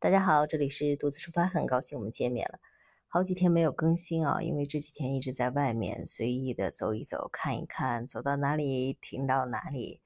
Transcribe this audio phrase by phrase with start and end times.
[0.00, 2.60] 大家好，这里是独自出发，很高兴我们见面了。
[3.08, 10.00] 好几天没有更新啊，因为这几天一直在外面随意的走一走，看一看，走到哪里停到哪里。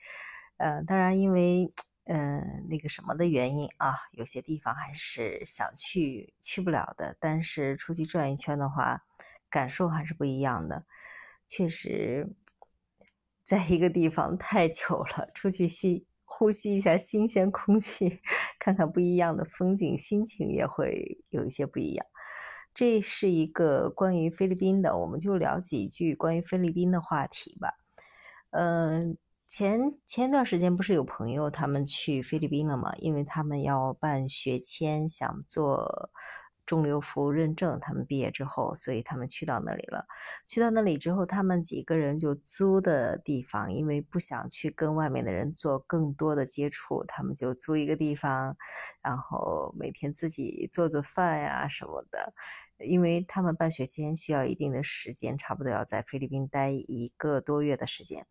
[0.57, 1.71] 呃，当然因为
[2.05, 7.15] 嗯那个什么的原因啊，有些地方还是想去去不了的。
[7.21, 9.05] 但是出去转一圈的话，
[9.51, 10.87] 感受还是不一样的。
[11.47, 12.35] 确实，
[13.45, 16.07] 在一个地方太久了，出去吸。
[16.35, 18.21] 呼吸一下新鲜空气，
[18.59, 22.07] 看看不一样的风景，心情也会有一些不一样。
[22.73, 27.69] 这是一个关于菲律宾的，我们就聊几句关于菲律宾的话题吧。
[28.51, 32.95] 嗯，前前段时间不是有朋友他们去菲律宾了吗？
[32.99, 36.11] 因为他们要办学签，想做。
[36.73, 40.07] 中流服务认证，他们毕业之后，所以他们去到那里了。
[40.47, 48.57] 去到那里之后，他们几个人就租的地方，因为不想去跟外面的人做更多的接触，他们就租一个地方，
[49.03, 52.33] 然后每天自己做做饭呀什么的。
[52.79, 58.27] 因为他们办学签需要一定的时间，差不多要在菲律宾待一个多月的时间。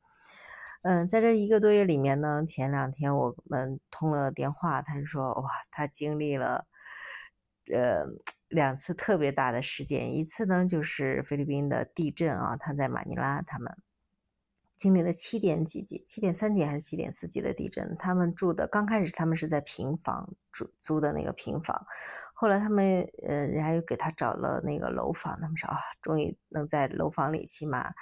[0.82, 6.66] 嗯，在这一个多月里面呢，前两天我们通了电话，他说哇，他经历了。
[7.72, 8.04] 呃，
[8.50, 13.72] 两次特别大的事件，一次呢就是菲律宾的地震啊，他在马尼拉，他们
[14.76, 17.96] 经历了七点几级，七点三级还是七点四级的地震。
[18.00, 21.86] 他们住的刚开始他们是在平房住租的那个平房，
[22.34, 27.94] 后来他们呃人家又给他找了那个楼房，他们说啊，终于能在楼房里起码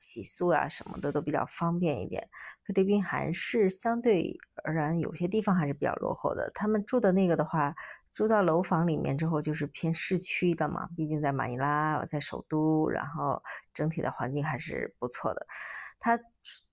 [0.00, 2.28] 洗漱啊什么的都比较方便一点。
[2.66, 7.74] 菲律宾还是相对而言有些地方还是比较落后的，他们住的那个的话。
[8.14, 13.42] 住到楼房里面之后，就是偏市区的嘛，毕竟在马尼拉，在首都，然后
[13.74, 15.44] 整体的环境还是不错的。
[15.98, 16.16] 他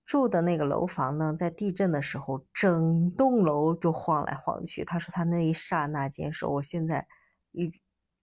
[0.06, 4.84] 住的那个楼房呢，在地震的时候，整栋楼就晃来晃去。
[4.84, 7.04] 他说他那一刹那间说，我现在
[7.50, 7.72] 立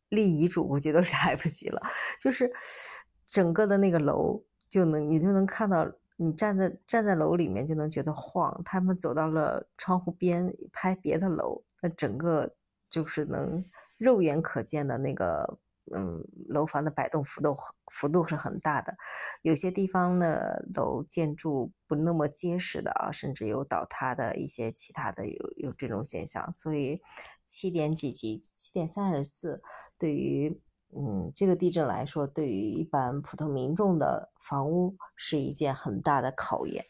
[0.07, 1.81] 立遗嘱估计都是来不及了，
[2.21, 2.49] 就是
[3.27, 5.85] 整个的那个楼就能你就能看到，
[6.15, 8.61] 你站在站在楼里面就能觉得晃。
[8.63, 12.49] 他们走到了窗户边拍别的楼，那整个。
[12.89, 13.63] 就是能
[13.97, 15.59] 肉眼可见的那个，
[15.93, 17.55] 嗯，楼房的摆动幅度
[17.91, 18.95] 幅度是很大的，
[19.41, 20.39] 有些地方呢
[20.73, 27.01] 楼建筑不那么结实的啊，甚至有倒塌的一些其他的有有这种现象，所以
[27.45, 29.61] 七点几级，七点三十四，
[29.97, 30.61] 对于
[30.95, 36.85] 嗯这个地震来说，对于一般普通民众的房屋是一件很大的考验。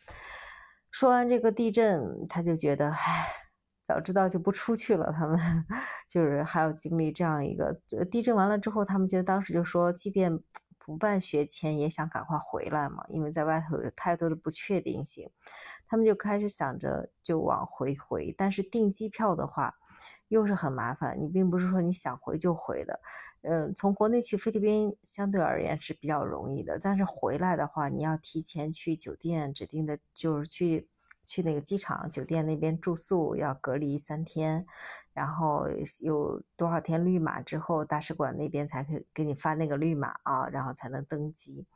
[0.92, 3.49] 说完这个地震，他就觉得，唉。
[3.90, 5.12] 早知道就不出去了。
[5.12, 5.36] 他们
[6.08, 7.74] 就是还要经历这样一个
[8.12, 10.40] 地震完了之后，他们就当时就说，即便
[10.78, 15.28] 不办学签，也想赶快回来嘛，因为在外头有太多的不确定性。
[15.88, 19.74] 他们就开始想着就往回回，但是订机票的话
[20.28, 21.20] 又是很麻烦。
[21.20, 23.00] 你并不是说你想回就回的。
[23.42, 30.88] 嗯，从国内去菲律宾相对而言是比较容易的，但是回来的话，你要提前去酒店指定的，就是去。
[31.29, 34.66] 去那个机场酒店那边住宿要隔离三天，
[35.13, 35.67] 然后
[36.01, 41.67] 有多少天绿码之后，大使馆那边才可以给你发那个绿码啊，然后才能登机。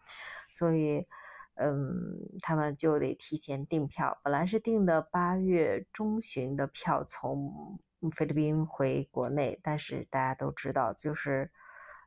[0.50, 1.06] 所以，
[1.54, 4.20] 嗯，他们就得提前订票。
[4.24, 7.80] 本来是订的八月中旬的票从
[8.16, 11.52] 菲律宾回国内，但是大家都知道，就是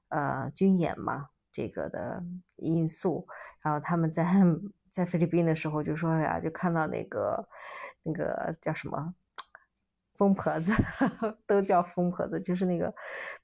[0.08, 2.24] 呃军演嘛，这个的
[2.56, 3.28] 因素，
[3.60, 4.26] 然后他们在。
[4.96, 7.46] 在菲律宾的时候就说呀，就看到那个
[8.02, 9.14] 那个叫什么
[10.14, 10.72] 疯婆子，
[11.46, 12.90] 都叫疯婆子，就是那个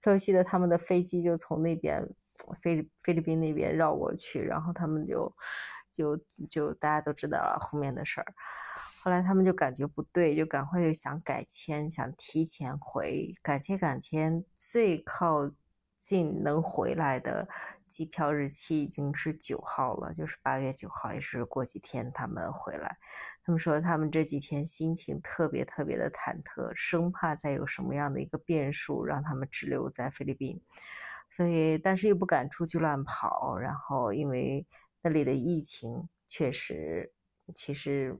[0.00, 2.02] 佩洛西的他们的飞机就从那边
[2.62, 5.30] 菲菲律宾那边绕过去，然后他们就
[5.92, 6.16] 就
[6.48, 8.34] 就大家都知道了后面的事儿。
[9.02, 15.50] 后来他们就感觉不对，就赶快就想改签，想提前回，改签改签最靠
[15.98, 17.46] 近能回来的。
[17.92, 22.96] 机票日期已经是九号了，就是八月九号，也是过几天他们回来。
[23.44, 30.58] 他们说他们这几天心情特别特别的忐忑，生怕再有什么样的一个变数让他们滞留在菲律宾。
[31.28, 33.58] 所以，但是又不敢出去乱跑。
[33.58, 34.66] 然后，因为
[35.02, 37.12] 那里的疫情确实，
[37.54, 38.18] 其实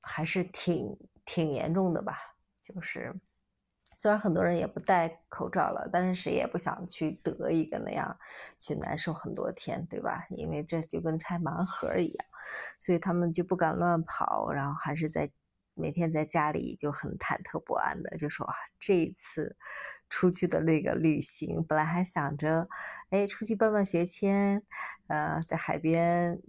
[0.00, 0.96] 还是挺
[1.26, 2.16] 挺严重的吧，
[2.62, 3.14] 就是。
[4.00, 8.18] 虽然很多人也不戴口罩了，但是谁也不想去得一个那样，
[8.58, 10.24] 去难受很多天，对吧？
[10.30, 12.26] 因为这就跟拆盲盒一样，
[12.78, 15.30] 所以他们就不敢乱跑，然后还是在
[15.74, 19.54] 每天在家里就很忐忑不安的，就说啊，这一次
[20.08, 22.66] 出去的那个旅行，本来还想着，
[23.10, 24.62] 哎，出去办办学签，
[25.08, 26.40] 呃，在海边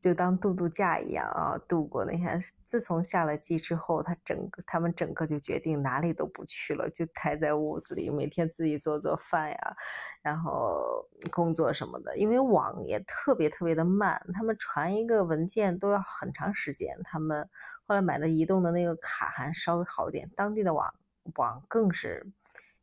[0.00, 2.40] 就当度度假一样啊，度过那天。
[2.64, 9.76] 自从下了机之后，他整个他们整个就决定哪里都不去了，就待在屋子里，每天自己做做饭呀，
[10.22, 12.16] 然后工作什么的。
[12.16, 16.96] 因为网也特别特别的慢，他们传一个文件都要很长时间。
[17.04, 17.46] 他们
[17.86, 20.94] 后来买的移动的那个卡还稍微好一点，当地的网
[21.34, 22.26] 网更是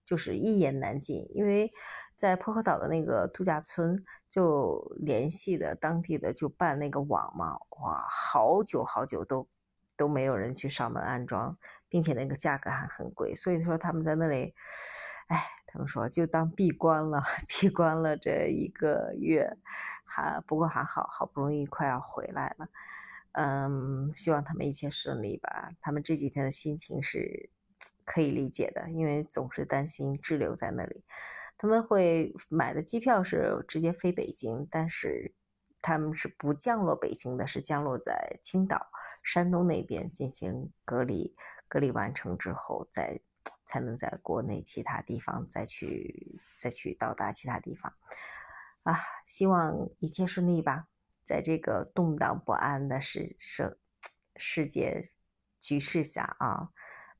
[0.05, 1.71] 就是一言难尽，因为
[2.19, 4.03] 在泼河岛的那个度假村。
[4.31, 9.49] 就联系的当地的就办那个网嘛，哇，好久好久都
[9.97, 11.57] 都没有人去上门安装，
[11.87, 14.53] 并且那个价格还很贵，所以说他们在那里，
[15.29, 19.51] 哎，他们说就当闭关了， 闭关了这一个月，
[20.05, 22.67] 还不过还好，好不容易快要回来了，
[23.31, 25.71] 嗯，希望他们一切顺利吧。
[25.81, 27.49] 他们这几天的心情是
[28.05, 31.03] 可以理解的，因为总是担心滞留在那里。
[31.61, 35.33] 他们会买的机票是直接飞北京，但是
[35.81, 38.89] 他们是不降落北京的，是降落在青岛、
[39.21, 41.35] 山东那边进行隔离，
[41.67, 43.19] 隔离完成之后再
[43.65, 47.93] 才能在国内其他地方再去再去到达其他地方。
[48.83, 48.97] 啊，
[49.27, 50.87] 希望一切顺利吧，
[51.25, 53.77] 在这个动荡不安的世世
[54.37, 55.09] 世界
[55.59, 56.69] 局势下啊，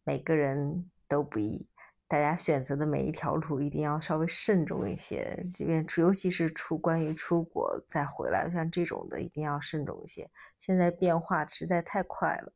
[0.06, 1.68] 每个人都不易。
[2.10, 10.28] 大家选择的每一条路一定要稍微慎重一些，即便出，尤其是出关于出国再回来，像这种的一定要慎重一些。
[10.60, 12.52] 现在变化实在太快了，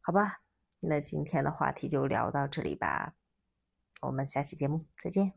[0.00, 0.40] 好吧？
[0.80, 3.14] 那今天的话题就聊到这里吧，
[4.00, 5.32] 我们下期节目再见。